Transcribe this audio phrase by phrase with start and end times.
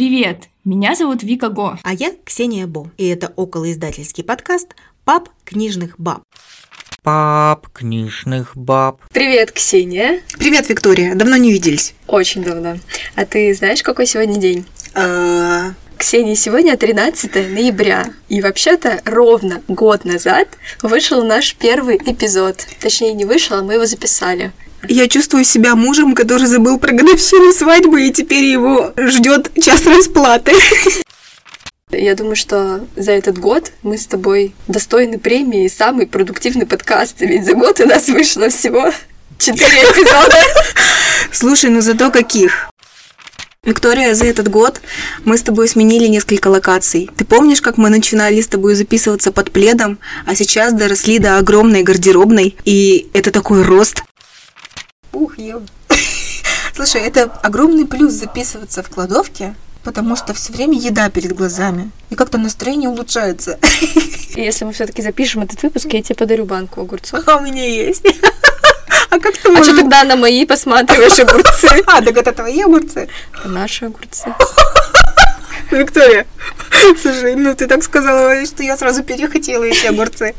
[0.00, 0.44] Привет!
[0.64, 1.76] Меня зовут Вика Го.
[1.82, 2.90] А я Ксения Бо.
[2.96, 4.68] И это околоиздательский подкаст
[5.04, 6.22] «Пап книжных баб».
[7.02, 9.02] Пап книжных баб.
[9.12, 10.22] Привет, Ксения.
[10.38, 11.14] Привет, Виктория.
[11.14, 11.92] Давно не виделись.
[12.06, 12.78] Очень давно.
[13.14, 14.64] А ты знаешь, какой сегодня день?
[14.94, 18.06] А, Ксения, сегодня 13 ноября.
[18.30, 20.48] И вообще-то ровно год назад
[20.80, 22.66] вышел наш первый эпизод.
[22.80, 24.50] Точнее, не вышел, а мы его записали.
[24.88, 30.52] Я чувствую себя мужем, который забыл про годовщину свадьбы, и теперь его ждет час расплаты.
[31.92, 37.44] Я думаю, что за этот год мы с тобой достойны премии «Самый продуктивный подкаст», ведь
[37.44, 38.92] за год у нас вышло всего
[39.38, 40.36] четыре эпизода.
[41.32, 42.70] Слушай, ну зато каких?
[43.64, 44.80] Виктория, за этот год
[45.24, 47.10] мы с тобой сменили несколько локаций.
[47.16, 51.82] Ты помнишь, как мы начинали с тобой записываться под пледом, а сейчас доросли до огромной
[51.82, 54.02] гардеробной, и это такой рост.
[55.12, 55.62] Ух, ё.
[56.74, 62.14] Слушай, это огромный плюс записываться в кладовке, потому что все время еда перед глазами, и
[62.14, 63.58] как-то настроение улучшается.
[64.36, 67.26] И если мы все-таки запишем этот выпуск, я тебе подарю банку огурцов.
[67.26, 68.04] А у меня есть.
[69.12, 69.66] А как ты А можешь...
[69.66, 71.66] что тогда на мои посматриваешь огурцы?
[71.86, 73.08] А, так это твои огурцы?
[73.34, 74.32] Это наши огурцы.
[75.72, 76.26] Виктория,
[77.02, 80.36] слушай, ну ты так сказала, что я сразу перехотела эти огурцы.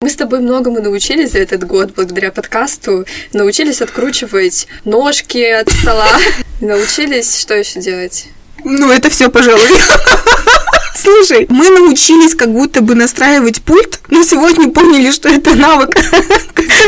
[0.00, 3.04] Мы с тобой многому научились за этот год благодаря подкасту.
[3.32, 6.06] Научились откручивать ножки от стола.
[6.60, 8.26] Научились, что еще делать?
[8.62, 9.66] Ну, это все, пожалуй.
[11.00, 15.90] Слушай, мы научились как будто бы настраивать пульт, но сегодня поняли, что это навык.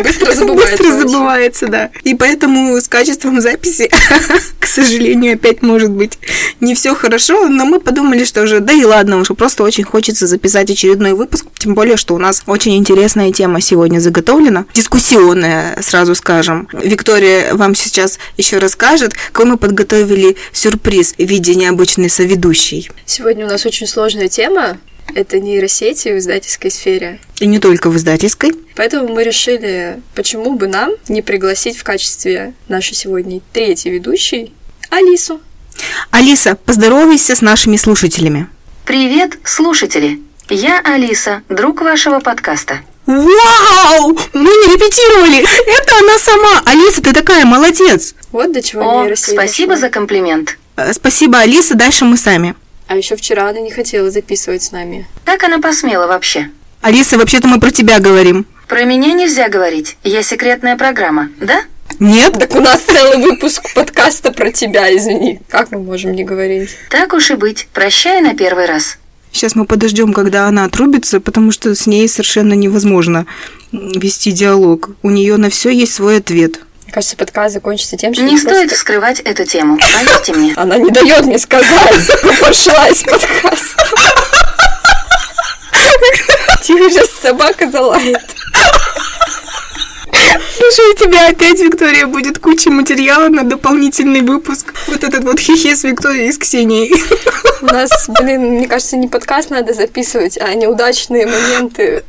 [0.03, 1.91] Быстро забывается Быстро забывается, да.
[2.03, 3.89] И поэтому с качеством записи,
[4.61, 6.19] к сожалению, опять может быть
[6.61, 10.27] не все хорошо, но мы подумали, что уже, да и ладно, уже просто очень хочется
[10.27, 16.15] записать очередной выпуск, тем более, что у нас очень интересная тема сегодня заготовлена, дискуссионная, сразу
[16.15, 16.69] скажем.
[16.73, 22.91] Виктория вам сейчас еще расскажет, какой мы подготовили сюрприз в виде необычной соведущей.
[23.07, 24.79] Сегодня у нас очень сложная тема.
[25.15, 27.21] Это нейросети в издательской сфере.
[27.39, 28.53] И не только в издательской.
[28.75, 34.55] Поэтому мы решили, почему бы нам не пригласить в качестве нашей сегодня третьей ведущей
[34.89, 35.43] Алису.
[36.11, 38.47] Алиса, поздоровайся с нашими слушателями.
[38.87, 40.19] Привет, слушатели!
[40.49, 42.81] Я Алиса, друг вашего подкаста.
[43.05, 44.19] Вау!
[44.33, 45.41] Мы не репетировали!
[45.43, 46.63] Это она сама!
[46.65, 48.15] Алиса, ты такая молодец!
[48.33, 50.57] Вот до чего О, нейросети спасибо за комплимент.
[50.77, 52.55] Э, Спасибо, Алиса, дальше мы сами.
[52.91, 55.07] А еще вчера она не хотела записывать с нами.
[55.25, 56.51] Как она посмела вообще?
[56.81, 58.47] Алиса, вообще-то мы про тебя говорим.
[58.67, 59.97] Про меня нельзя говорить.
[60.03, 61.63] Я секретная программа, да?
[62.01, 62.33] Нет?
[62.33, 65.41] Так у нас целый выпуск подкаста про тебя, извини.
[65.49, 66.71] Как мы можем не говорить?
[66.89, 67.69] Так уж и быть.
[67.73, 68.99] Прощай на первый раз.
[69.31, 73.25] Сейчас мы подождем, когда она отрубится, потому что с ней совершенно невозможно
[73.71, 74.91] вести диалог.
[75.05, 76.59] У нее на все есть свой ответ.
[76.91, 80.53] Мне кажется, подкаст закончится тем, что Не стоит просто- вскрывать эту тему, поверьте мне.
[80.57, 81.71] Она не дает мне сказать.
[82.41, 83.85] Пошла из подкаста.
[86.65, 88.35] Тихо, сейчас собака залает.
[90.57, 94.75] Слушай, у тебя опять, Виктория, будет куча материала на дополнительный выпуск.
[94.89, 96.95] Вот этот вот хихе с Викторией и с Ксенией.
[97.63, 102.05] У нас, блин, мне кажется, не подкаст надо записывать, а неудачные моменты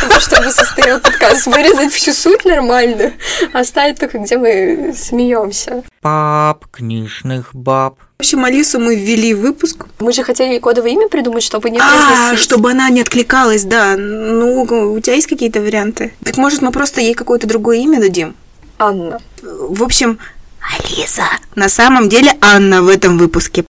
[0.00, 1.46] того, чтобы состоял подкаст.
[1.46, 3.12] Вырезать всю суть нормально,
[3.52, 5.82] оставить только, где мы смеемся.
[6.00, 7.98] Пап книжных баб.
[8.24, 9.84] В общем, Алису мы ввели в выпуск.
[9.98, 13.98] Мы же хотели кодовое имя придумать, чтобы не А, чтобы она не откликалась, да.
[13.98, 16.14] Ну, у тебя есть какие-то варианты?
[16.24, 18.34] Так может мы просто ей какое-то другое имя дадим?
[18.78, 19.20] Анна.
[19.42, 20.18] В общем,
[20.58, 21.24] Алиса.
[21.54, 23.66] На самом деле Анна в этом выпуске.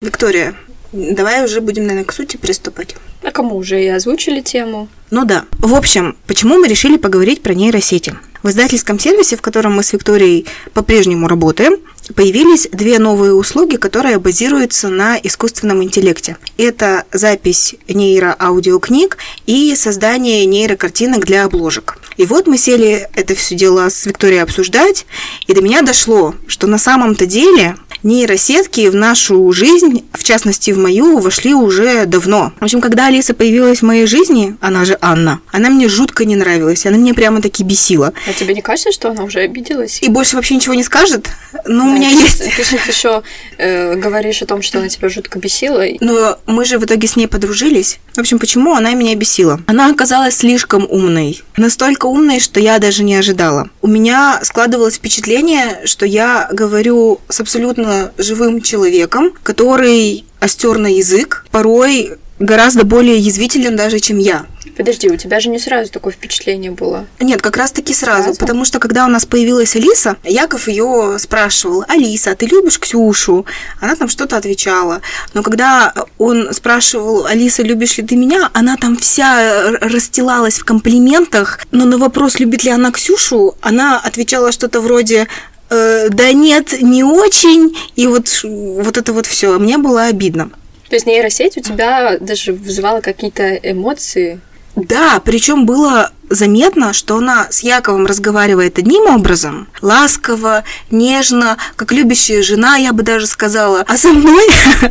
[0.00, 0.54] Виктория,
[0.92, 2.94] давай уже будем, наверное, к сути приступать.
[3.24, 4.86] А кому уже и озвучили тему?
[5.10, 5.46] Ну да.
[5.58, 8.14] В общем, почему мы решили поговорить про нейросети?
[8.42, 11.76] В издательском сервисе, в котором мы с Викторией по-прежнему работаем,
[12.16, 16.36] появились две новые услуги, которые базируются на искусственном интеллекте.
[16.56, 19.16] Это запись нейроаудиокниг
[19.46, 21.98] и создание нейрокартинок для обложек.
[22.16, 25.06] И вот мы сели это все дело с Викторией обсуждать,
[25.46, 30.78] и до меня дошло, что на самом-то деле нейросетки в нашу жизнь, в частности в
[30.78, 32.52] мою, вошли уже давно.
[32.60, 36.36] В общем, когда Алиса появилась в моей жизни, она же Анна, она мне жутко не
[36.36, 38.12] нравилась, она меня прямо таки бесила.
[38.32, 39.98] А тебе не кажется, что она уже обиделась?
[40.00, 41.28] И больше вообще ничего не скажет,
[41.66, 42.38] но у Да, меня ты- есть...
[42.56, 43.22] Ты сейчас еще
[43.58, 45.84] э, говоришь о том, что она тебя жутко бесила.
[46.00, 47.98] Но мы же в итоге с ней подружились.
[48.14, 49.60] В общем, почему она меня бесила?
[49.66, 51.42] Она оказалась слишком умной.
[51.58, 53.68] Настолько умной, что я даже не ожидала.
[53.82, 61.44] У меня складывалось впечатление, что я говорю с абсолютно живым человеком, который остер на язык,
[61.50, 64.46] порой гораздо более язвителен даже, чем я.
[64.76, 67.06] Подожди, у тебя же не сразу такое впечатление было.
[67.20, 68.38] Нет, как раз таки сразу, Сразу?
[68.40, 73.44] потому что когда у нас появилась Алиса, Яков ее спрашивал, Алиса, а ты любишь Ксюшу?
[73.80, 75.02] Она там что-то отвечала.
[75.34, 81.60] Но когда он спрашивал, Алиса, любишь ли ты меня, она там вся расстилалась в комплиментах,
[81.70, 85.28] но на вопрос, любит ли она Ксюшу, она отвечала что-то вроде
[85.70, 89.58] «Э, да нет, не очень, и вот, вот это вот все.
[89.58, 90.50] Мне было обидно.
[90.88, 94.40] То есть нейросеть у тебя даже вызывала какие-то эмоции.
[94.76, 102.42] Да, причем было заметно, что она с Яковом разговаривает одним образом, ласково, нежно, как любящая
[102.42, 103.84] жена, я бы даже сказала.
[103.86, 104.46] А со мной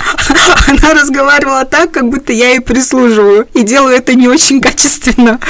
[0.67, 5.39] она разговаривала так, как будто я ей прислуживаю, и делаю это не очень качественно.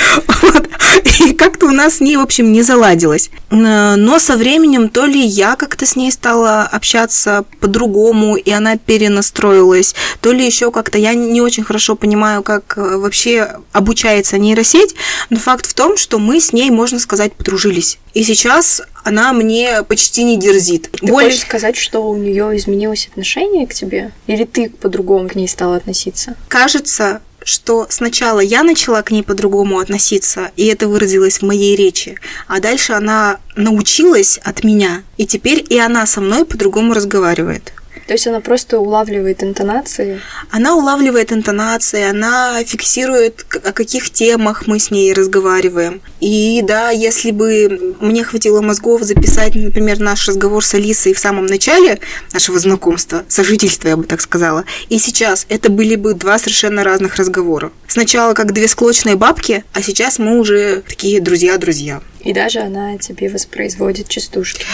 [1.20, 3.30] И как-то у нас с ней, в общем, не заладилось.
[3.50, 9.96] Но со временем то ли я как-то с ней стала общаться по-другому, и она перенастроилась,
[10.22, 14.96] то ли еще как-то я не очень хорошо понимаю, как э, вообще обучается нейросеть,
[15.30, 17.98] но факт в том, что мы с ней, можно сказать, подружились.
[18.14, 20.90] И сейчас она мне почти не дерзит.
[20.92, 24.12] Ты Более- хочешь сказать, что у нее изменилось отношение к тебе?
[24.28, 26.36] Или ты по-другому к ней стала относиться?
[26.50, 32.18] кажется, что сначала я начала к ней по-другому относиться, и это выразилось в моей речи,
[32.48, 37.72] а дальше она научилась от меня, и теперь и она со мной по-другому разговаривает.
[38.12, 40.20] То есть она просто улавливает интонации.
[40.50, 46.02] Она улавливает интонации, она фиксирует, о каких темах мы с ней разговариваем.
[46.20, 51.46] И да, если бы мне хватило мозгов записать, например, наш разговор с Алисой в самом
[51.46, 52.02] начале
[52.34, 57.16] нашего знакомства, сожительства, я бы так сказала, и сейчас это были бы два совершенно разных
[57.16, 57.72] разговора.
[57.92, 62.00] Сначала как две склочные бабки, а сейчас мы уже такие друзья-друзья.
[62.22, 64.66] И даже она тебе воспроизводит частушки.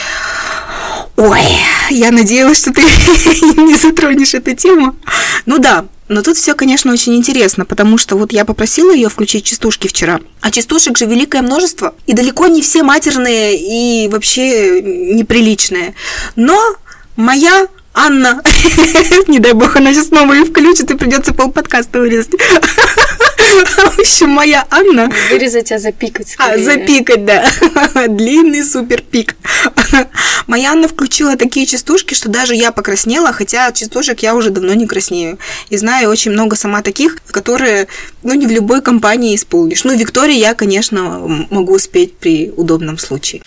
[1.16, 1.42] Ой,
[1.90, 2.81] я надеялась, что ты
[3.58, 4.96] не затронешь эту тему.
[5.48, 9.46] Ну да, но тут все, конечно, очень интересно, потому что вот я попросила ее включить
[9.46, 15.96] частушки вчера, а частушек же великое множество, и далеко не все матерные и вообще неприличные.
[16.36, 16.75] Но
[17.16, 17.68] моя
[18.00, 18.44] Анна,
[19.28, 22.36] не дай бог, она сейчас снова ее включит, и придется полподкаста вырезать.
[23.95, 26.63] В общем, моя Анна Вырезать, а запикать а, скорее.
[26.63, 27.45] запикать, да.
[28.07, 29.36] Длинный супер пик.
[30.48, 34.74] Моя Анна включила такие частушки, что даже я покраснела, хотя от частушек я уже давно
[34.74, 35.38] не краснею.
[35.69, 37.88] И знаю очень много сама таких, которые,
[38.24, 39.83] ну, не в любой компании исполнишь.
[39.83, 41.19] Ну, Виктории я, конечно,
[41.50, 43.42] могу спеть при удобном случае.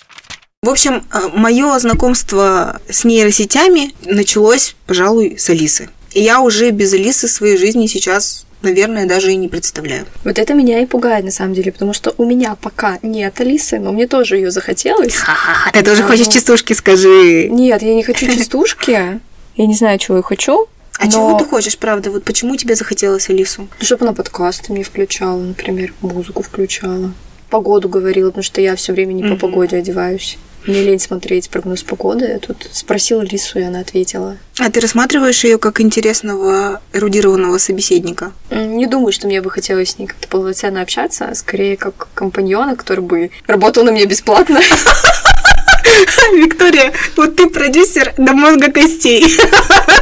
[0.63, 5.89] В общем, мое знакомство с нейросетями началось, пожалуй, с Алисы.
[6.13, 10.07] И я уже без Алисы своей жизни сейчас, наверное, даже и не представляю.
[10.25, 13.79] Вот это меня и пугает, на самом деле, потому что у меня пока нет Алисы,
[13.79, 15.15] но мне тоже ее захотелось.
[15.15, 16.33] Ха-ха-ха, ты тоже хочешь ну.
[16.33, 17.49] частушки, скажи.
[17.49, 19.21] Нет, я не хочу частушки.
[19.57, 20.67] Я не знаю, чего я хочу.
[20.99, 21.11] А но...
[21.11, 22.11] чего ты хочешь, правда?
[22.11, 23.69] Вот почему тебе захотелось Алису?
[23.81, 27.13] Чтобы она подкасты мне включала, например, музыку включала.
[27.51, 30.39] Погоду говорила, потому что я все время не по погоде одеваюсь.
[30.67, 32.27] Мне лень смотреть прогноз погоды.
[32.27, 34.37] Я тут спросила Лису, и она ответила.
[34.59, 38.33] А ты рассматриваешь ее как интересного, эрудированного собеседника?
[38.51, 42.77] Не думаю, что мне бы хотелось с ней как-то полноценно общаться, а скорее как компаньона,
[42.77, 44.61] который бы работал на мне бесплатно.
[46.33, 49.25] Виктория, вот ты продюсер до мозга костей.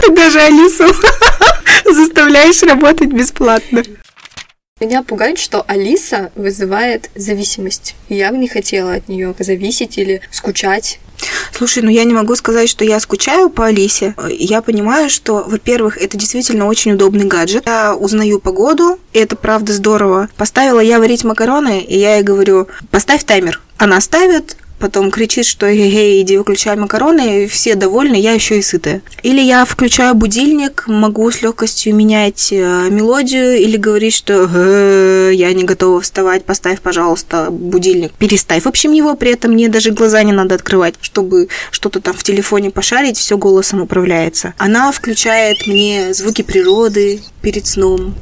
[0.03, 0.85] Ты даже Алису
[1.85, 3.83] заставляешь работать бесплатно.
[4.81, 7.97] Меня пугает, что Алиса вызывает зависимость.
[8.09, 11.01] Я бы не хотела от нее зависеть или скучать.
[11.53, 14.15] Слушай, ну я не могу сказать, что я скучаю по Алисе.
[14.31, 17.65] Я понимаю, что, во-первых, это действительно очень удобный гаджет.
[17.67, 20.29] Я узнаю погоду, и это правда здорово.
[20.37, 23.61] Поставила я варить макароны, и я ей говорю, поставь таймер.
[23.79, 28.63] Она ставит, потом кричит, что эй, иди выключай макароны, и все довольны, я еще и
[28.63, 29.03] сытая.
[29.23, 35.53] Или я включаю будильник, могу с легкостью менять э, мелодию, или говорить, что «Э, я
[35.53, 38.13] не готова вставать, поставь, пожалуйста, будильник.
[38.13, 42.15] Переставь, в общем, его, при этом мне даже глаза не надо открывать, чтобы что-то там
[42.15, 44.55] в телефоне пошарить, все голосом управляется.
[44.59, 48.15] Она включает мне звуки природы перед сном,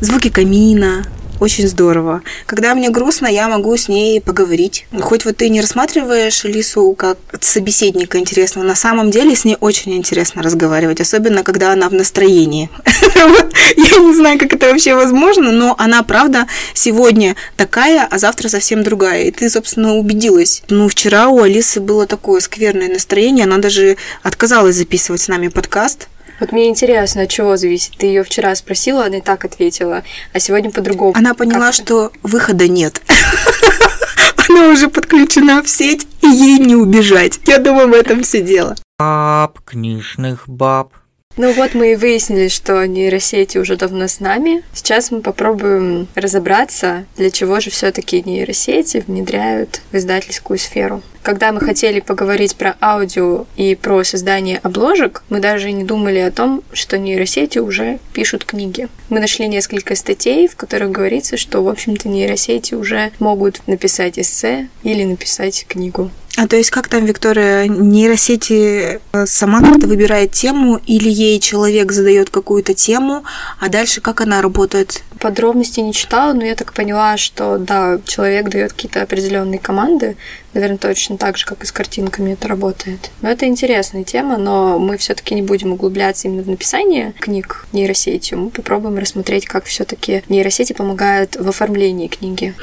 [0.00, 1.04] звуки камина,
[1.42, 2.22] очень здорово.
[2.46, 4.86] Когда мне грустно, я могу с ней поговорить.
[5.00, 9.96] Хоть вот ты не рассматриваешь Лису как собеседника интересного, на самом деле с ней очень
[9.96, 12.70] интересно разговаривать, особенно когда она в настроении.
[13.76, 18.84] Я не знаю, как это вообще возможно, но она, правда, сегодня такая, а завтра совсем
[18.84, 19.24] другая.
[19.24, 20.62] И ты, собственно, убедилась.
[20.68, 26.06] Ну, вчера у Алисы было такое скверное настроение, она даже отказалась записывать с нами подкаст.
[26.42, 27.96] Вот мне интересно, от чего зависит.
[27.96, 31.12] Ты ее вчера спросила, она и так ответила, а сегодня по-другому.
[31.16, 31.82] Она поняла, Как-то.
[31.82, 33.00] что выхода нет.
[34.48, 37.38] Она уже подключена в сеть, и ей не убежать.
[37.46, 38.74] Я думаю, в этом все дело.
[38.98, 40.92] Баб, книжных баб.
[41.36, 44.64] Ну вот мы и выяснили, что нейросети уже давно с нами.
[44.74, 51.02] Сейчас мы попробуем разобраться, для чего же все-таки нейросети внедряют в издательскую сферу.
[51.22, 56.32] Когда мы хотели поговорить про аудио и про создание обложек, мы даже не думали о
[56.32, 58.88] том, что нейросети уже пишут книги.
[59.08, 64.68] Мы нашли несколько статей, в которых говорится, что, в общем-то, нейросети уже могут написать эссе
[64.82, 66.10] или написать книгу.
[66.36, 71.92] А то есть как там, Виктория, нейросети э, сама как-то выбирает тему или ей человек
[71.92, 73.22] задает какую-то тему,
[73.60, 75.02] а дальше как она работает?
[75.22, 80.16] Подробностей не читала, но я так поняла, что да, человек дает какие-то определенные команды,
[80.52, 83.10] наверное, точно так же, как и с картинками это работает.
[83.20, 88.38] Но это интересная тема, но мы все-таки не будем углубляться именно в написание книг нейросетью.
[88.38, 92.54] Мы попробуем рассмотреть, как все-таки нейросети помогают в оформлении книги.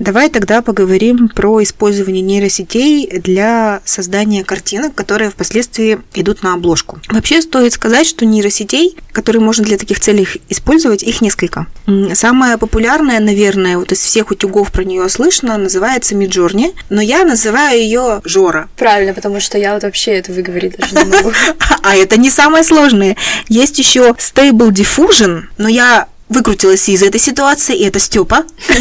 [0.00, 7.00] Давай тогда поговорим про использование нейросетей для создания картинок, которые впоследствии идут на обложку.
[7.08, 11.66] Вообще стоит сказать, что нейросетей, которые можно для таких целей использовать, их несколько.
[12.14, 17.78] Самая популярная, наверное, вот из всех утюгов про нее слышно, называется Midjourney, но я называю
[17.78, 18.68] ее Жора.
[18.76, 21.32] Правильно, потому что я вот вообще это выговорить даже не могу.
[21.82, 23.16] А это не самое сложное.
[23.48, 28.44] Есть еще Stable Diffusion, но я выкрутилась из этой ситуации, и это Степа.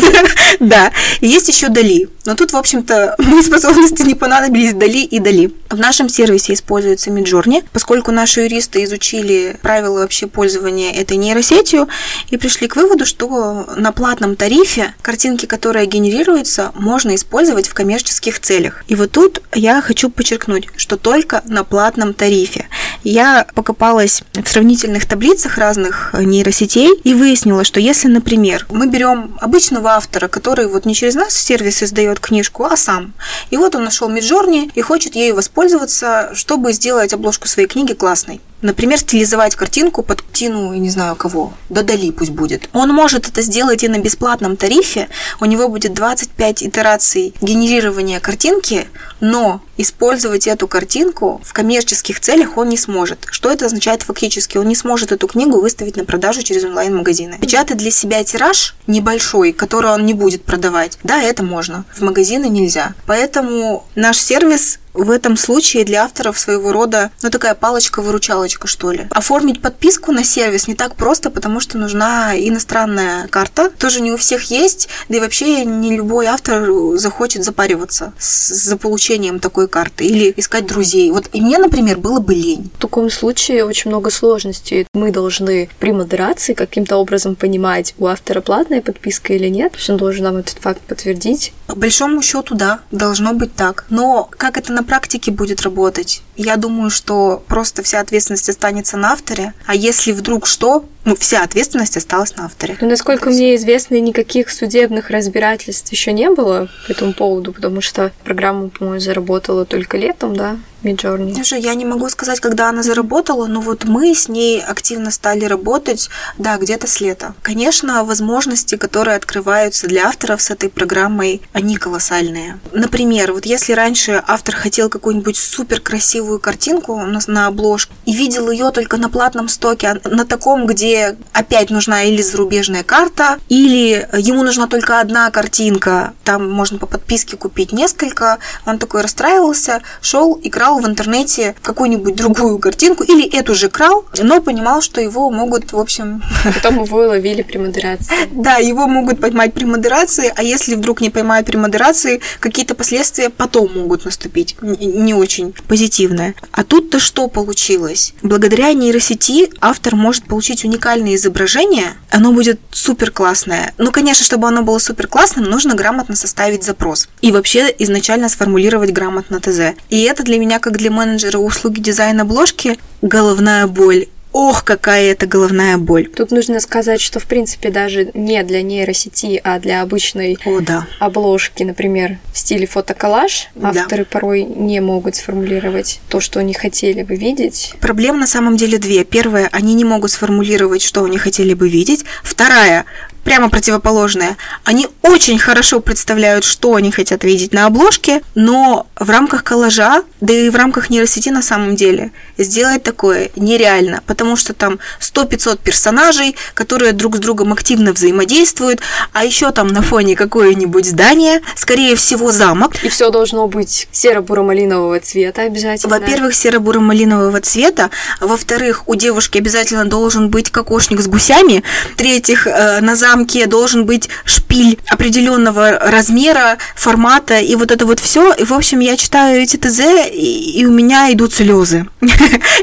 [0.59, 0.91] Да.
[1.21, 2.09] Есть еще Дали.
[2.25, 5.53] Но тут, в общем-то, мои способности не понадобились Дали и Дали.
[5.69, 11.87] В нашем сервисе используется Midjourney, поскольку наши юристы изучили правила вообще пользования этой нейросетью
[12.29, 18.39] и пришли к выводу, что на платном тарифе картинки, которые генерируются, можно использовать в коммерческих
[18.39, 18.83] целях.
[18.87, 22.67] И вот тут я хочу подчеркнуть, что только на платном тарифе.
[23.03, 29.91] Я покопалась в сравнительных таблицах разных нейросетей и выяснила, что если, например, мы берем обычного
[29.91, 33.13] автора, который вот не через нас сервис издает книжку, а сам,
[33.49, 38.41] и вот он нашел Миджорни и хочет ею воспользоваться, чтобы сделать обложку своей книги классной.
[38.61, 42.69] Например, стилизовать картинку под птину, я не знаю кого, да Дали пусть будет.
[42.73, 45.09] Он может это сделать и на бесплатном тарифе,
[45.39, 48.87] у него будет 25 итераций генерирования картинки,
[49.19, 53.19] но использовать эту картинку в коммерческих целях он не сможет.
[53.29, 54.57] Что это означает фактически?
[54.57, 57.37] Он не сможет эту книгу выставить на продажу через онлайн-магазины.
[57.39, 61.85] Печатать для себя тираж небольшой, который он не будет продавать, да, это можно.
[61.95, 62.95] В магазины нельзя.
[63.05, 69.07] Поэтому наш сервис в этом случае для авторов своего рода, ну, такая палочка-выручалочка, что ли.
[69.11, 73.69] Оформить подписку на сервис не так просто, потому что нужна иностранная карта.
[73.69, 78.77] Тоже не у всех есть, да и вообще не любой автор захочет запариваться с, за
[78.77, 81.11] получением такой карты или искать друзей.
[81.11, 82.71] Вот и мне, например, было бы лень.
[82.75, 84.87] В таком случае очень много сложностей.
[84.93, 89.73] Мы должны при модерации каким-то образом понимать, у автора платная подписка или нет.
[89.89, 91.53] Он должен нам этот факт подтвердить.
[91.67, 93.85] По большому счету, да, должно быть так.
[93.89, 96.23] Но как это на практике будет работать?
[96.35, 101.43] Я думаю, что просто вся ответственность останется на авторе, а если вдруг что, ну, вся
[101.43, 102.77] ответственность осталась на авторе.
[102.81, 108.11] Ну, насколько мне известно, никаких судебных разбирательств еще не было по этому поводу, потому что
[108.23, 111.35] программа, по-моему, заработала только летом, да, Midjourney.
[111.35, 115.45] Даже я не могу сказать, когда она заработала, но вот мы с ней активно стали
[115.45, 117.33] работать, да, где-то с лета.
[117.41, 122.59] Конечно, возможности, которые открываются для авторов с этой программой, они колоссальные.
[122.71, 128.13] Например, вот если раньше автор хотел какую-нибудь супер красивую картинку у нас на обложке и
[128.13, 133.39] видел ее только на платном стоке, а на таком, где опять нужна или зарубежная карта,
[133.49, 139.81] или ему нужна только одна картинка, там можно по подписке купить несколько, он такой расстраивался,
[140.01, 145.29] шел, играл в интернете какую-нибудь другую картинку, или эту же крал, но понимал, что его
[145.29, 146.21] могут, в общем...
[146.43, 148.15] Потом его ловили при модерации.
[148.31, 153.29] Да, его могут поймать при модерации, а если вдруг не поймают при модерации, какие-то последствия
[153.29, 156.35] потом могут наступить, не очень позитивные.
[156.51, 158.13] А тут-то что получилось?
[158.21, 163.73] Благодаря нейросети автор может получить уникальное изображение, оно будет супер классное.
[163.77, 167.09] Ну, конечно, чтобы оно было супер классным, нужно грамотно составить запрос.
[167.21, 169.77] И вообще изначально сформулировать грамотно ТЗ.
[169.89, 174.07] И это для меня, как для менеджера услуги дизайна обложки, головная боль.
[174.33, 176.07] Ох, какая это головная боль.
[176.15, 180.85] Тут нужно сказать, что в принципе даже не для нейросети, а для обычной О, да.
[180.99, 183.69] обложки, например, в стиле фотоколлаж, Да.
[183.69, 187.73] авторы порой не могут сформулировать то, что они хотели бы видеть.
[187.79, 189.05] Проблем на самом деле две.
[189.05, 192.05] Первая, они не могут сформулировать, что они хотели бы видеть.
[192.21, 192.85] Вторая,
[193.27, 194.37] прямо противоположное.
[194.63, 200.33] Они очень хорошо представляют, что они хотят видеть на обложке, но в рамках коллажа, да
[200.33, 206.37] и в рамках нейросети на самом деле, сделать такое нереально, потому что там 100-500 персонажей,
[206.53, 208.79] которые друг с другом активно взаимодействуют,
[209.11, 212.81] а еще там на фоне какое-нибудь здание, скорее всего замок.
[212.81, 215.99] И все должно быть серо-буро-малинового цвета обязательно.
[215.99, 217.89] Во-первых, серо-буро-малинового цвета,
[218.21, 223.16] во-вторых, у девушки обязательно должен быть кокошник с гусями, в-третьих, э, на замке
[223.47, 228.33] должен быть шпиль определенного размера, формата, и вот это вот все.
[228.33, 229.79] И, в общем, я читаю эти ТЗ,
[230.11, 231.87] и, и у меня идут слезы.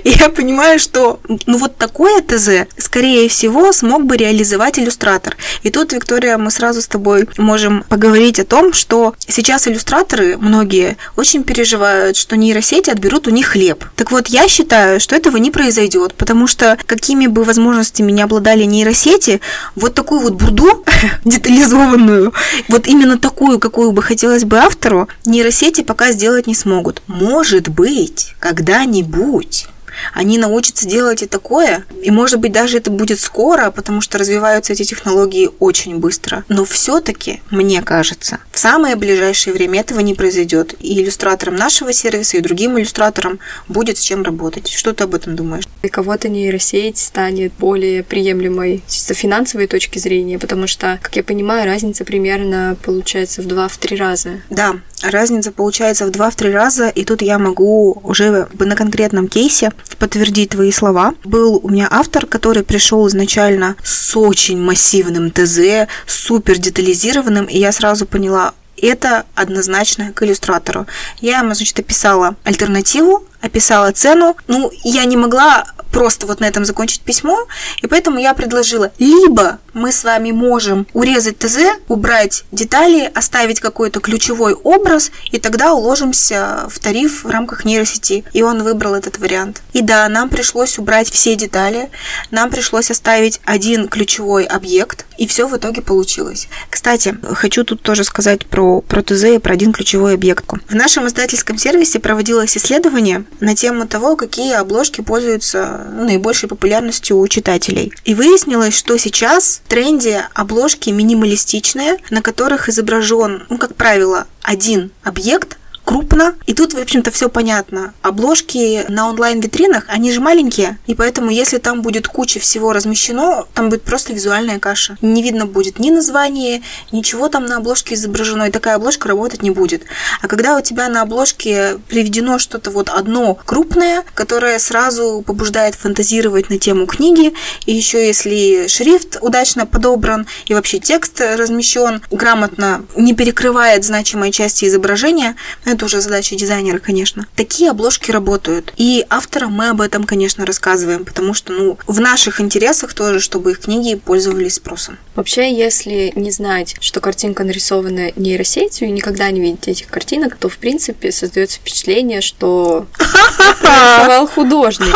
[0.04, 5.36] И я понимаю, что ну вот такое ТЗ, скорее всего, смог бы реализовать иллюстратор.
[5.62, 10.96] И тут, Виктория, мы сразу с тобой можем поговорить о том, что сейчас иллюстраторы, многие,
[11.16, 13.84] очень переживают, что нейросети отберут у них хлеб.
[13.96, 18.64] Так вот, я считаю, что этого не произойдет, потому что какими бы возможностями не обладали
[18.64, 19.40] нейросети,
[19.74, 20.84] вот такую вот бурду
[21.24, 22.32] детализованную,
[22.68, 27.02] вот именно такую, какую бы хотелось бы автору, нейросети пока сделать не смогут.
[27.06, 29.68] Может быть, когда-нибудь
[30.12, 34.72] они научатся делать и такое, и может быть даже это будет скоро, потому что развиваются
[34.72, 36.44] эти технологии очень быстро.
[36.48, 40.74] Но все-таки, мне кажется, в самое ближайшее время этого не произойдет.
[40.80, 44.68] И иллюстраторам нашего сервиса, и другим иллюстраторам будет с чем работать.
[44.68, 45.64] Что ты об этом думаешь?
[45.82, 51.66] Для кого-то нейросеть станет более приемлемой с финансовой точки зрения, потому что, как я понимаю,
[51.66, 54.30] разница примерно получается в 2-3 раза.
[54.50, 60.50] Да, разница получается в 2-3 раза, и тут я могу уже на конкретном кейсе подтвердить
[60.50, 61.14] твои слова.
[61.24, 67.72] Был у меня автор, который пришел изначально с очень массивным ТЗ, супер детализированным, и я
[67.72, 70.86] сразу поняла, это однозначно к иллюстратору.
[71.20, 74.36] Я ему, значит, описала альтернативу, описала цену.
[74.48, 77.46] Ну, я не могла просто вот на этом закончить письмо,
[77.80, 81.58] и поэтому я предложила, либо мы с вами можем урезать ТЗ,
[81.88, 88.24] убрать детали, оставить какой-то ключевой образ, и тогда уложимся в тариф в рамках нейросети.
[88.32, 89.62] И он выбрал этот вариант.
[89.72, 91.90] И да, нам пришлось убрать все детали,
[92.32, 96.48] нам пришлось оставить один ключевой объект, и все в итоге получилось.
[96.70, 100.44] Кстати, хочу тут тоже сказать про, про ТЗ и про один ключевой объект.
[100.68, 107.28] В нашем издательском сервисе проводилось исследование на тему того, какие обложки пользуются наибольшей популярностью у
[107.28, 107.92] читателей.
[108.04, 114.90] И выяснилось, что сейчас в тренде обложки минималистичные, на которых изображен, ну, как правило, один
[115.02, 116.34] объект, крупно.
[116.46, 117.92] И тут, в общем-то, все понятно.
[118.02, 123.68] Обложки на онлайн-витринах, они же маленькие, и поэтому, если там будет куча всего размещено, там
[123.68, 124.96] будет просто визуальная каша.
[125.02, 129.50] Не видно будет ни названия, ничего там на обложке изображено, и такая обложка работать не
[129.50, 129.82] будет.
[130.22, 136.50] А когда у тебя на обложке приведено что-то вот одно крупное, которое сразу побуждает фантазировать
[136.50, 137.34] на тему книги,
[137.66, 144.64] и еще если шрифт удачно подобран, и вообще текст размещен грамотно, не перекрывает значимые части
[144.64, 145.36] изображения,
[145.74, 147.26] это уже задача дизайнера, конечно.
[147.36, 148.72] Такие обложки работают.
[148.76, 153.52] И авторам мы об этом, конечно, рассказываем, потому что, ну, в наших интересах тоже, чтобы
[153.52, 154.98] их книги пользовались спросом.
[155.14, 160.48] Вообще, если не знать, что картинка нарисована нейросетью и никогда не видеть этих картинок, то,
[160.48, 162.86] в принципе, создается впечатление, что
[163.62, 164.94] нарисовал художник.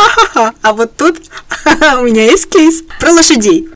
[0.62, 1.18] А вот тут
[1.98, 3.68] у меня есть кейс про лошадей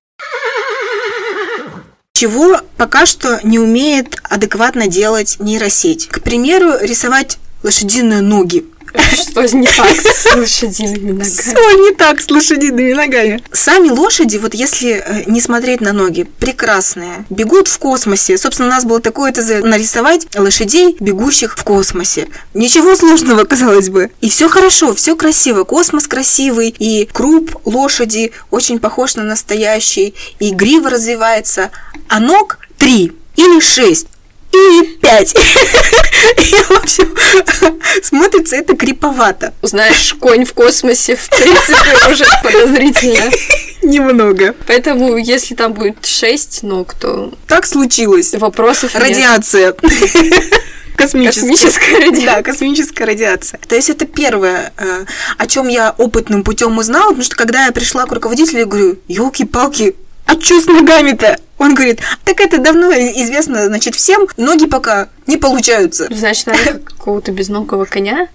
[2.15, 6.09] чего пока что не умеет адекватно делать нейросеть.
[6.09, 8.67] К примеру, рисовать лошадиные ноги.
[8.95, 11.25] Что не так с лошадиными ногами?
[11.25, 13.43] Все не так с лошадиными ногами.
[13.53, 17.25] Сами лошади, вот если э, не смотреть на ноги, прекрасные.
[17.31, 18.37] Бегут в космосе.
[18.37, 22.29] Собственно, у нас было такое ТЗ нарисовать лошадей, бегущих в космосе.
[22.55, 24.11] Ничего сложного, казалось бы.
[24.21, 25.65] И все хорошо, все красиво.
[25.65, 31.71] Космос красивый, и круп лошади очень похож на настоящий, и грива развивается.
[32.09, 34.09] А ног три или шесть
[34.53, 35.35] и пять.
[36.37, 37.15] И, в общем,
[38.03, 39.55] смотрится это криповато.
[39.63, 43.31] Знаешь, конь в космосе, в принципе, уже подозрительно.
[43.83, 44.55] Немного.
[44.67, 47.33] Поэтому, если там будет шесть ног, то...
[47.49, 48.35] Так случилось.
[48.35, 48.95] Вопросов.
[48.95, 49.75] Радиация.
[50.95, 51.49] Космическая.
[51.49, 52.27] Космическая радиация.
[52.27, 53.61] Да, космическая радиация.
[53.67, 55.05] То есть это первое, э,
[55.39, 58.99] о чем я опытным путем узнала, потому что когда я пришла к руководителю, я говорю,
[59.09, 61.39] елки-палки, а что с ногами-то?
[61.63, 66.09] Он говорит, так это давно известно, значит, всем, ноги пока не получаются.
[66.11, 68.27] Значит, надо какого-то безногого коня?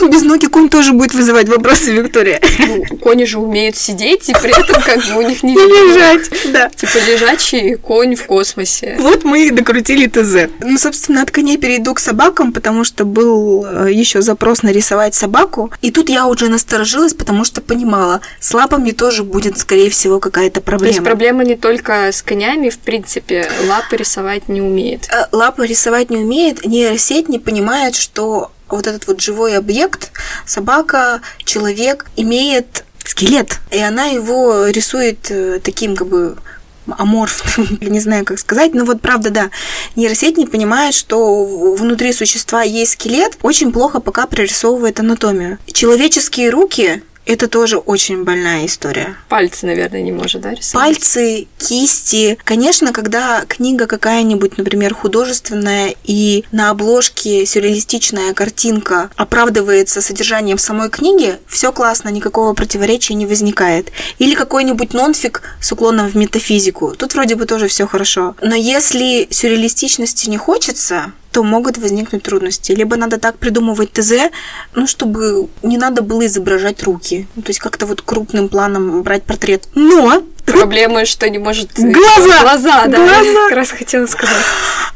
[0.00, 2.40] Ну, без ноги конь тоже будет вызывать вопросы, Виктория.
[2.58, 6.68] Ну, кони же умеют сидеть, и при этом как бы у них не лежать, да.
[6.70, 8.96] Типа лежачий конь в космосе.
[8.98, 10.50] Вот мы и докрутили ТЗ.
[10.60, 15.70] Ну, собственно, от коней перейду к собакам, потому что был еще запрос нарисовать собаку.
[15.82, 20.60] И тут я уже насторожилась, потому что понимала, с лапами тоже будет, скорее всего, какая-то
[20.60, 20.92] То проблема.
[20.92, 25.08] есть проблема не только с конями, в принципе, лапы рисовать не умеет.
[25.10, 30.12] Э, Лапа рисовать не умеет, нейросеть не понимает, что вот этот вот живой объект,
[30.46, 33.58] собака, человек, имеет скелет.
[33.70, 36.36] И она его рисует э, таким как бы
[36.86, 39.50] аморфным, не знаю, как сказать, но вот правда, да,
[39.96, 41.44] нейросеть не понимает, что
[41.76, 45.58] внутри существа есть скелет, очень плохо пока прорисовывает анатомию.
[45.72, 49.16] Человеческие руки это тоже очень больная история.
[49.28, 50.72] Пальцы, наверное, не может, да, рисовать?
[50.72, 52.38] Пальцы, кисти.
[52.44, 61.38] Конечно, когда книга какая-нибудь, например, художественная, и на обложке сюрреалистичная картинка оправдывается содержанием самой книги,
[61.46, 63.92] все классно, никакого противоречия не возникает.
[64.18, 66.94] Или какой-нибудь нонфик с уклоном в метафизику.
[66.96, 68.34] Тут вроде бы тоже все хорошо.
[68.40, 72.72] Но если сюрреалистичности не хочется, то могут возникнуть трудности.
[72.72, 74.30] Либо надо так придумывать ТЗ,
[74.74, 77.26] ну, чтобы не надо было изображать руки.
[77.34, 79.68] Ну, то есть как-то вот крупным планом брать портрет.
[79.74, 81.70] Но Проблема, что не может...
[81.74, 82.40] Глаза!
[82.42, 82.98] Глаза, да.
[82.98, 83.48] Глаза!
[83.48, 84.44] Как раз хотела сказать.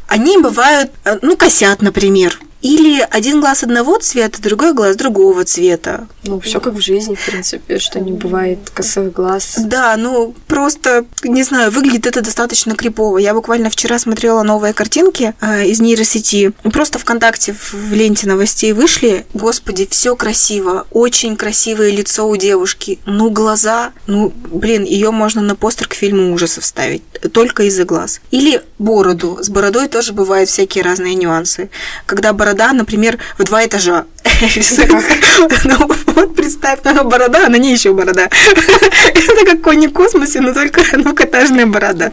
[0.07, 2.39] они бывают, э, ну, косят, например.
[2.61, 6.07] Или один глаз одного цвета, другой глаз другого цвета.
[6.23, 9.55] Ну, все как в жизни, в принципе, что не бывает косых глаз.
[9.57, 13.17] Да, ну просто, не знаю, выглядит это достаточно крипово.
[13.19, 16.51] Я буквально вчера смотрела новые картинки э, из нейросети.
[16.63, 19.25] Просто ВКонтакте в, в ленте новостей вышли.
[19.33, 20.87] Господи, все красиво.
[20.91, 22.99] Очень красивое лицо у девушки.
[23.05, 23.91] Ну, глаза.
[24.07, 27.03] Ну, блин, ее можно на постер к фильму ужасов ставить.
[27.31, 28.19] Только из-за глаз.
[28.31, 29.39] Или бороду.
[29.41, 31.69] С бородой тоже бывают всякие разные нюансы.
[32.05, 34.05] Когда борода, например, в два этажа.
[35.63, 38.29] Ну, вот представь, борода, а на ней еще борода.
[39.13, 42.11] Это как конь в космосе, но только двухэтажная борода.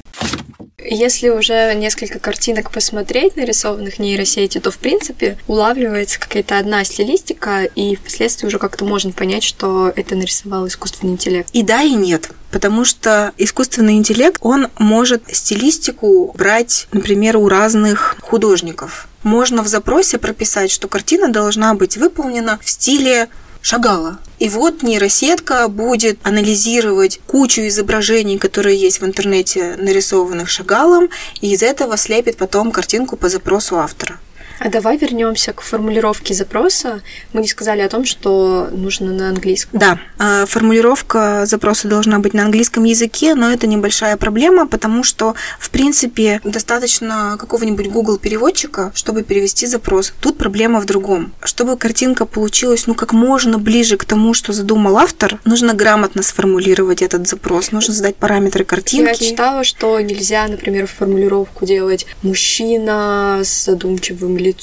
[0.84, 7.96] Если уже несколько картинок посмотреть, нарисованных нейросети, то, в принципе, улавливается какая-то одна стилистика, и
[7.96, 11.48] впоследствии уже как-то можно понять, что это нарисовал искусственный интеллект.
[11.52, 12.30] И да, и нет.
[12.50, 19.08] Потому что искусственный интеллект, он может стилистику брать, например, у разных художников.
[19.24, 23.28] Можно в запросе прописать, что картина должна быть выполнена в стиле
[23.64, 24.18] Шагала.
[24.38, 31.08] И вот нейросетка будет анализировать кучу изображений, которые есть в интернете, нарисованных Шагалом,
[31.40, 34.20] и из этого слепит потом картинку по запросу автора.
[34.58, 37.02] А давай вернемся к формулировке запроса.
[37.32, 39.78] Мы не сказали о том, что нужно на английском.
[39.78, 45.34] Да, а, формулировка запроса должна быть на английском языке, но это небольшая проблема, потому что,
[45.58, 50.12] в принципе, достаточно какого-нибудь Google переводчика, чтобы перевести запрос.
[50.20, 51.32] Тут проблема в другом.
[51.42, 57.02] Чтобы картинка получилась, ну, как можно ближе к тому, что задумал автор, нужно грамотно сформулировать
[57.02, 59.08] этот запрос, нужно задать параметры картинки.
[59.08, 64.53] Я читала, что нельзя, например, формулировку делать мужчина с задумчивым лицом,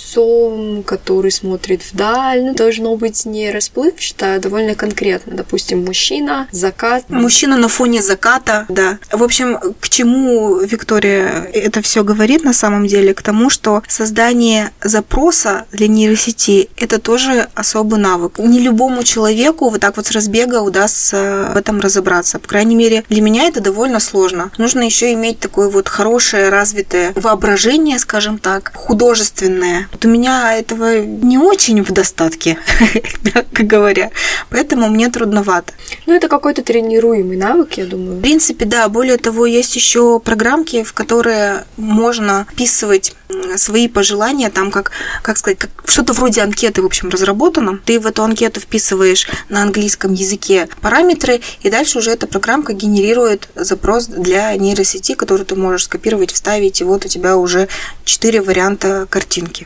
[0.86, 2.43] который смотрит вдаль.
[2.43, 5.36] Ну, должно быть не расплывчато, а довольно конкретно.
[5.36, 7.10] Допустим, мужчина, закат.
[7.10, 8.99] Мужчина на фоне заката, да.
[9.12, 13.13] В общем, к чему Виктория это все говорит на самом деле?
[13.13, 18.39] К тому, что создание запроса для нейросети– это тоже особый навык.
[18.39, 22.39] Не любому человеку вот так вот с разбега удастся в этом разобраться.
[22.39, 24.51] По крайней мере, для меня это довольно сложно.
[24.58, 29.70] Нужно еще иметь такое вот хорошее, развитое воображение, скажем так, художественное.
[29.91, 32.57] Вот у меня этого не очень в достатке,
[33.36, 34.12] мягко говоря.
[34.49, 35.73] Поэтому мне трудновато.
[36.05, 38.17] Ну, это какой-то тренируемый навык, я думаю.
[38.17, 38.88] В принципе, да.
[38.89, 43.13] Более того, есть еще программки, в которые можно вписывать
[43.55, 47.79] свои пожелания, там как, как сказать, как что-то вроде анкеты, в общем, разработано.
[47.86, 53.49] Ты в эту анкету вписываешь на английском языке параметры, и дальше уже эта программка генерирует
[53.55, 57.67] запрос для нейросети, который ты можешь скопировать, вставить, и вот у тебя уже
[58.05, 59.61] четыре варианта картинки.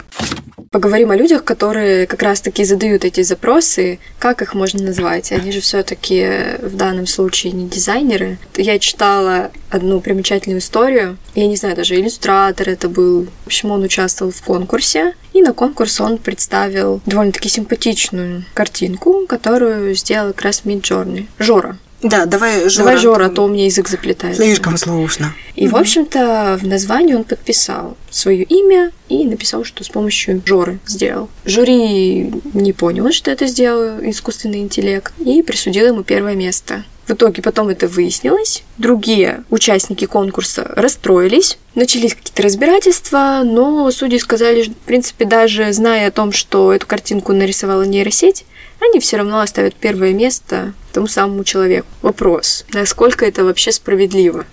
[0.71, 3.99] Поговорим о людях, которые как раз-таки задают эти запросы.
[4.19, 5.31] Как их можно назвать?
[5.31, 8.37] Они же все-таки в данном случае не дизайнеры.
[8.57, 11.17] Я читала одну примечательную историю.
[11.33, 13.27] Я не знаю, даже иллюстратор это был.
[13.43, 15.13] В общем, он участвовал в конкурсе.
[15.31, 21.27] И на конкурс он представил довольно-таки симпатичную картинку, которую сделал как раз Midjourney.
[21.39, 21.77] Жора.
[22.09, 22.85] Да, давай Жора.
[22.85, 24.43] Давай Жора, а то у меня язык заплетается.
[24.43, 25.33] Слишком сложно.
[25.55, 30.79] И, в общем-то, в названии он подписал свое имя и написал, что с помощью Жоры
[30.85, 31.29] сделал.
[31.45, 36.83] Жюри не поняло, что это сделал искусственный интеллект, и присудил ему первое место.
[37.07, 38.63] В итоге потом это выяснилось.
[38.77, 41.59] Другие участники конкурса расстроились.
[41.75, 47.33] Начались какие-то разбирательства, но судьи сказали, в принципе, даже зная о том, что эту картинку
[47.33, 48.45] нарисовала нейросеть,
[48.79, 51.87] они все равно оставят первое место тому самому человеку.
[52.01, 54.45] Вопрос, насколько это вообще справедливо?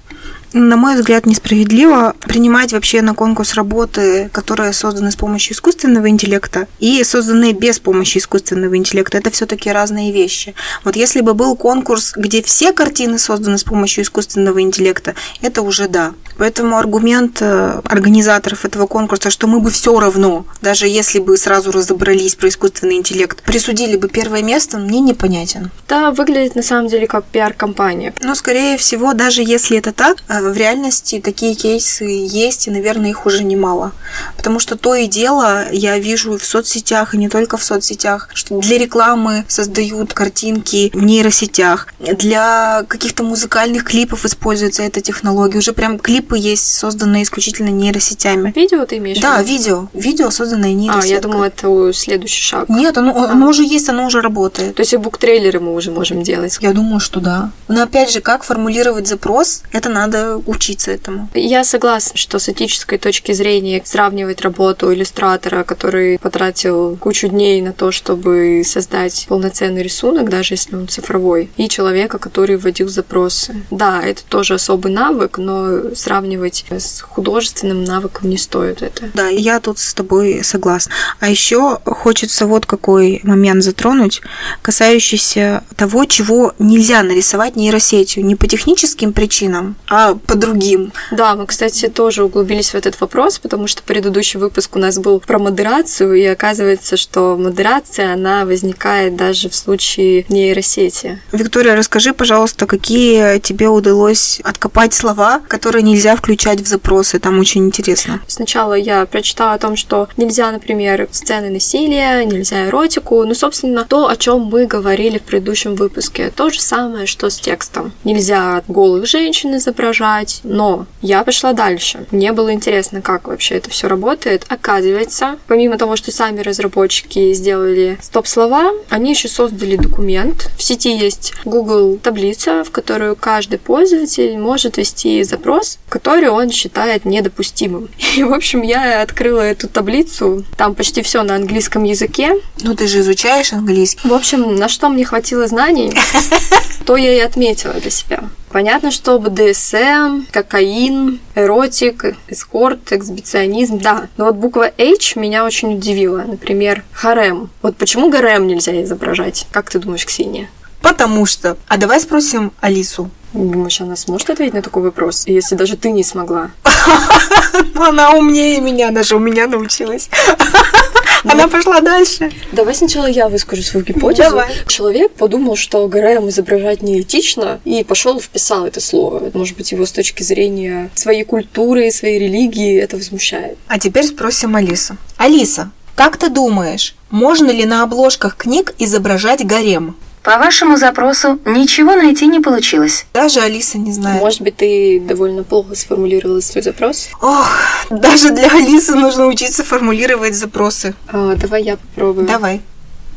[0.53, 6.67] На мой взгляд, несправедливо принимать вообще на конкурс работы, которые созданы с помощью искусственного интеллекта
[6.79, 9.19] и созданы без помощи искусственного интеллекта.
[9.19, 10.55] Это все-таки разные вещи.
[10.85, 15.89] Вот если бы был конкурс, где все картины созданы с помощью искусственного интеллекта, это уже
[15.89, 16.13] да.
[16.37, 21.71] Поэтому аргумент э, организаторов этого конкурса, что мы бы все равно, даже если бы сразу
[21.71, 25.71] разобрались про искусственный интеллект, присудили бы первое место, мне непонятен.
[25.89, 28.15] Да, выглядит на самом деле как пиар-компания.
[28.23, 33.11] Но, скорее всего, даже если это так, э, в реальности такие кейсы есть, и, наверное,
[33.11, 33.93] их уже немало.
[34.37, 38.59] Потому что то и дело я вижу в соцсетях, и не только в соцсетях, что
[38.61, 45.59] для рекламы создают картинки в нейросетях, для каких-то музыкальных клипов используется эта технология.
[45.59, 48.53] Уже прям клипы есть, созданные исключительно нейросетями.
[48.55, 49.21] Видео ты имеешь?
[49.21, 49.89] Да, видео.
[49.93, 51.11] Видео, созданное А, нейросеткой.
[51.11, 52.69] я думала, это следующий шаг.
[52.69, 54.77] Нет, оно, оно уже есть, оно уже работает.
[54.77, 56.59] То есть и буктрейлеры мы уже можем делать.
[56.61, 57.51] Я думаю, что да.
[57.69, 61.29] Но опять же, как формулировать запрос, это надо учиться этому.
[61.35, 67.73] Я согласна, что с этической точки зрения сравнивать работу иллюстратора, который потратил кучу дней на
[67.73, 73.57] то, чтобы создать полноценный рисунок, даже если он цифровой, и человека, который вводил запросы.
[73.71, 79.11] Да, это тоже особый навык, но сравнивать с художественным навыком не стоит это.
[79.15, 80.93] Да, я тут с тобой согласна.
[81.21, 84.23] А еще хочется вот какой момент затронуть,
[84.63, 88.25] касающийся того, чего нельзя нарисовать нейросетью.
[88.25, 90.93] Не по техническим причинам, а по другим.
[91.11, 95.21] Да, мы, кстати, тоже углубились в этот вопрос, потому что предыдущий выпуск у нас был
[95.21, 101.21] про модерацию, и оказывается, что модерация, она возникает даже в случае нейросети.
[101.33, 107.19] Виктория, расскажи, пожалуйста, какие тебе удалось откопать слова, которые нельзя включать в запросы.
[107.19, 108.21] Там очень интересно.
[108.27, 114.09] Сначала я прочитала о том, что нельзя, например, сцены насилия, нельзя эротику, ну, собственно, то,
[114.09, 116.31] о чем мы говорили в предыдущем выпуске.
[116.35, 117.93] То же самое, что с текстом.
[118.05, 120.12] Нельзя голых женщин изображать,
[120.45, 122.07] но я пошла дальше.
[122.11, 124.45] Мне было интересно, как вообще это все работает.
[124.49, 130.51] Оказывается, помимо того, что сами разработчики сделали стоп-слова, они еще создали документ.
[130.57, 137.05] В сети есть Google таблица, в которую каждый пользователь может ввести запрос, который он считает
[137.05, 137.89] недопустимым.
[138.17, 140.45] И, в общем, я открыла эту таблицу.
[140.57, 142.35] Там почти все на английском языке.
[142.63, 144.09] Ну, ты же изучаешь английский.
[144.09, 145.93] В общем, на что мне хватило знаний,
[146.87, 148.25] то я и отметила для себя.
[148.53, 154.09] Понятно, что БДСМ, кокаин, эротик, эскорт, эксбиционизм, да.
[154.19, 156.23] Но вот буква H меня очень удивила.
[156.27, 157.49] Например, харем.
[157.63, 159.47] Вот почему гарем нельзя изображать?
[159.53, 160.51] Как ты думаешь, Ксения?
[160.83, 161.57] Потому что...
[161.69, 163.11] А давай спросим Алису.
[163.33, 166.51] Думаешь, она сможет ответить на такой вопрос, если даже ты не смогла?
[167.77, 170.11] Она умнее меня, даже у меня научилась.
[171.25, 172.31] Она пошла дальше.
[172.53, 174.31] Давай сначала я выскажу свою гипотезу.
[174.31, 174.51] Давай.
[174.67, 179.31] Человек подумал, что ГРМ изображать неэтично, и пошел вписал это слово.
[179.35, 183.57] Может быть, его с точки зрения своей культуры, своей религии это возмущает.
[183.69, 184.97] А теперь спросим Алису.
[185.17, 189.97] Алиса, как ты думаешь, можно ли на обложках книг изображать гарем?
[190.23, 193.07] По вашему запросу ничего найти не получилось.
[193.13, 194.21] Даже Алиса не знает.
[194.21, 197.09] Может быть, ты довольно плохо сформулировала свой запрос?
[197.21, 197.51] Ох,
[197.91, 200.95] даже для Алисы нужно учиться формулировать запросы.
[201.09, 202.27] А, давай я попробую.
[202.27, 202.61] Давай.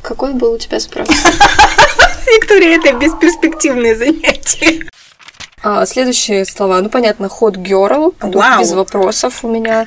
[0.02, 1.08] Какой был у тебя запрос?
[2.28, 4.88] Виктория, это бесперспективное занятие.
[5.62, 6.82] А, следующие слова.
[6.82, 8.16] Ну, понятно, hot girl.
[8.20, 8.60] Вау.
[8.60, 9.86] без вопросов у меня.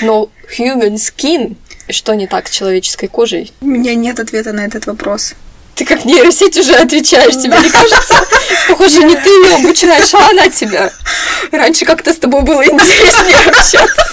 [0.00, 1.56] Но human skin.
[1.88, 3.52] Что не так с человеческой кожей?
[3.60, 5.34] У меня нет ответа на этот вопрос.
[5.74, 8.26] Ты как нейросеть уже отвечаешь, тебе не кажется?
[8.68, 10.92] Похоже, не ты ее обучаешь, а она тебя.
[11.50, 14.04] Раньше как-то с тобой было интереснее общаться.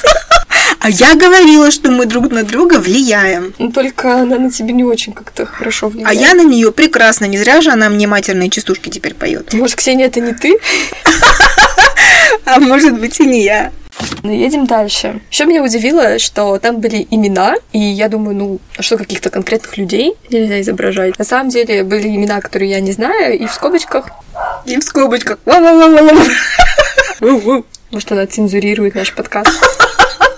[0.80, 3.54] А я говорила, что мы друг на друга влияем.
[3.60, 6.20] Но только она на тебя не очень как-то хорошо А влияет.
[6.22, 9.52] я на нее прекрасно, не зря же она мне матерные частушки теперь поет.
[9.54, 10.58] Может, Ксения, это не ты?
[12.46, 13.72] А может быть и не я.
[14.24, 15.22] Ну, едем дальше.
[15.32, 19.78] Еще меня удивило, что там были имена, и я думаю, ну, а что каких-то конкретных
[19.78, 21.18] людей нельзя изображать.
[21.18, 24.10] На самом деле были имена, которые я не знаю, и в скобочках.
[24.66, 25.40] И в скобочках.
[27.92, 29.52] Может, она цензурирует наш подкаст.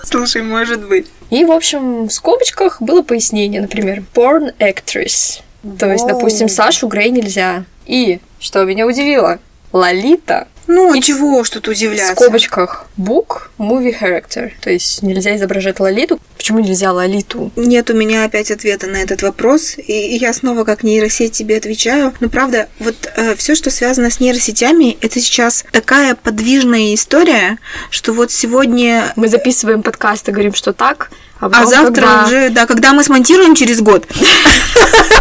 [0.04, 1.08] Слушай, может быть.
[1.30, 5.42] И, в общем, в скобочках было пояснение, например, porn actress.
[5.80, 7.66] То есть, допустим, Сашу Грей нельзя.
[7.86, 9.40] И, что меня удивило,
[9.72, 12.14] Лолита Ну, чего что-то В удивляться.
[12.14, 14.52] скобочках book, movie character.
[14.62, 16.20] То есть нельзя изображать Лолиту.
[16.38, 17.52] Почему нельзя Лолиту?
[17.56, 21.58] Нет у меня опять ответа на этот вопрос, и и я снова как нейросеть тебе
[21.58, 22.14] отвечаю.
[22.20, 22.96] Но правда, вот
[23.38, 27.58] все, что связано с нейросетями, это сейчас такая подвижная история,
[27.90, 32.50] что вот сегодня, Мы записываем подкаст и говорим, что так, а, а завтра когда уже,
[32.50, 34.08] да, когда мы смонтируем через год,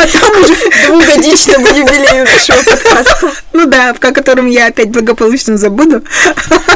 [0.00, 0.54] а там уже,
[0.86, 3.32] двухгодичному юбилею нашего подкаста.
[3.52, 6.02] ну да, о котором я опять благополучно забуду,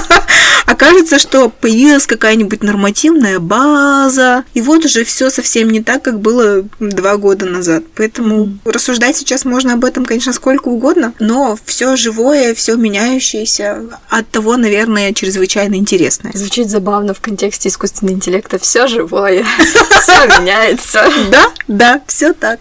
[0.66, 6.64] окажется, что появилась какая-нибудь нормативная база, и вот уже все совсем не так, как было
[6.80, 7.84] два года назад.
[7.94, 14.28] Поэтому рассуждать сейчас можно об этом, конечно, сколько угодно, но все живое, все меняющееся, от
[14.30, 16.32] того, наверное, чрезвычайно интересное.
[16.34, 18.58] Звучит забавно в контексте искусственного интеллекта.
[18.58, 19.44] Все живое,
[20.02, 21.04] все меняется.
[21.30, 22.60] Да, да, все так.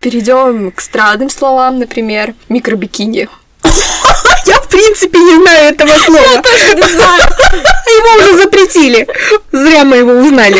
[0.00, 3.28] Перейдем к странным словам, например, микробикини.
[4.46, 6.42] Я, в принципе, не знаю этого слова.
[6.74, 7.22] Не знаю.
[7.86, 9.06] Его уже запретили.
[9.52, 10.56] Зря мы его узнали.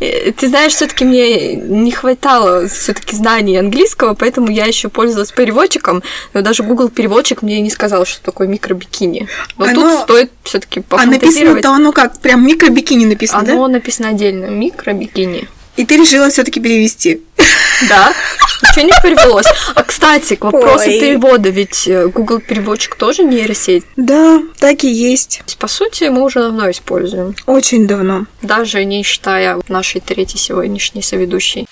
[0.00, 6.02] Э, Ты знаешь, все-таки мне не хватало все-таки знаний английского, поэтому я еще пользовалась переводчиком,
[6.32, 9.28] но даже Google переводчик мне не сказал, что такое микробикини.
[9.58, 12.18] Но Оно- тут стоит все-таки А написано-то оно как?
[12.18, 13.52] Прям микробикини написано, да?
[13.52, 14.46] Оно написано отдельно.
[14.46, 15.48] Микробикини.
[15.76, 17.22] И ты решила все-таки перевести.
[17.88, 18.12] Да.
[18.62, 19.46] Ничего не перевелось.
[19.74, 20.98] А, кстати, к вопросу Ой.
[21.00, 23.84] перевода, ведь э, Google переводчик тоже нейросеть.
[23.96, 25.42] Да, так и есть.
[25.58, 28.26] По сути, мы уже давно используем, Очень давно.
[28.42, 31.66] даже не считая нашей третьей сегодняшней соведущей.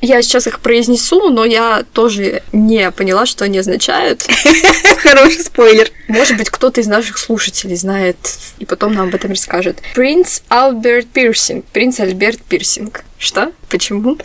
[0.00, 4.22] Я сейчас их произнесу, но я тоже не поняла, что они означают.
[5.02, 5.90] Хороший спойлер.
[6.06, 8.16] Может быть, кто-то из наших слушателей знает
[8.58, 9.80] и потом нам об этом расскажет.
[9.94, 11.64] Принц Альберт Пирсинг.
[11.66, 13.04] Принц Альберт Пирсинг.
[13.18, 13.50] Что?
[13.68, 14.16] Почему?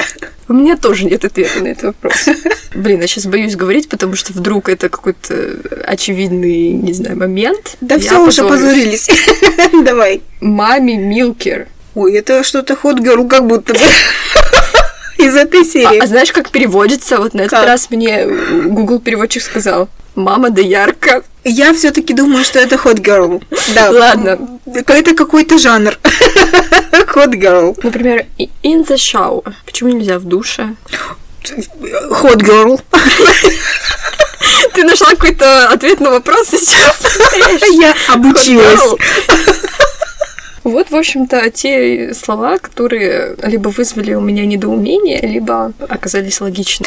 [0.48, 2.26] У меня тоже нет ответа на этот вопрос.
[2.76, 7.78] Блин, я сейчас боюсь говорить, потому что вдруг это какой-то очевидный, не знаю, момент.
[7.82, 9.10] Да все уже позорились.
[9.84, 10.22] Давай.
[10.40, 11.68] Мами Милкер.
[11.96, 13.80] Ой, это что-то ход girl как будто бы.
[15.18, 16.00] Из этой А, серии.
[16.04, 17.18] а знаешь, как переводится?
[17.18, 17.66] Вот на этот Как?
[17.68, 19.90] раз мне Google переводчик сказал.
[20.16, 21.24] Мама да ярко.
[21.44, 23.44] Я все-таки думаю, что это hot girl.
[23.76, 23.90] Да.
[23.92, 24.60] Ладно.
[24.66, 25.98] Это какой-то жанр.
[27.16, 27.78] Hot girl.
[27.84, 28.26] Например,
[28.64, 29.54] in the shower.
[29.66, 30.76] Почему нельзя в душе?
[31.44, 32.80] Hot girl.
[34.74, 37.02] Ты нашла какой-то ответ на вопрос сейчас?
[37.74, 38.80] Я обучилась.
[40.64, 46.86] Вот, в общем-то, те слова, которые либо вызвали у меня недоумение, либо оказались логичны.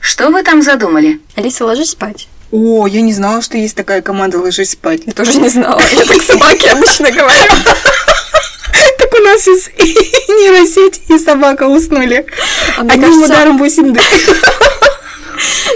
[0.00, 1.20] Что вы там задумали?
[1.36, 2.28] Алиса, ложись спать.
[2.50, 5.02] О, я не знала, что есть такая команда «Ложись спать».
[5.06, 5.80] Я тоже не знала.
[5.96, 7.50] Я так собаке обычно говорю.
[8.98, 9.84] Так у нас сейчас и
[10.28, 12.26] нейросеть, и собака уснули.
[12.76, 14.02] А Одним ударом 8 дыр.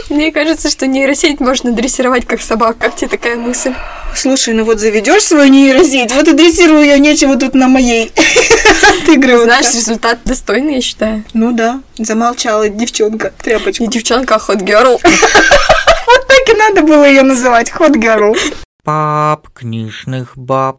[0.09, 2.77] мне кажется, что нейросеть можно дрессировать как собак.
[2.79, 3.73] Как тебе такая мысль?
[4.15, 8.13] Слушай, ну вот заведешь свою нейросеть, вот и дрессирую ее, нечего тут на моей
[9.03, 9.45] отыгрываться.
[9.45, 11.25] Знаешь, результат достойный, я считаю.
[11.35, 13.83] Ну да, замолчала девчонка, тряпочка.
[13.83, 15.01] Не девчонка, а hot girl.
[16.07, 18.39] Вот так и надо было ее называть, hot girl.
[18.85, 20.75] Пап книжных баб.